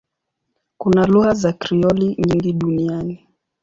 Kuna 0.77 1.05
lugha 1.05 1.33
za 1.33 1.53
Krioli 1.53 2.15
nyingi 2.27 2.53
duniani. 2.53 3.27